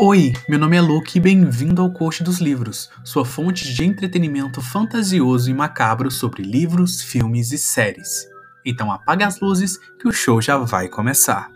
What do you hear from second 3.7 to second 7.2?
de entretenimento fantasioso e macabro sobre livros,